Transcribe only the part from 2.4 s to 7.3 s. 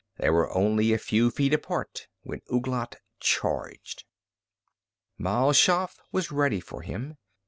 Ouglat charged. Mal Shaff was ready for him.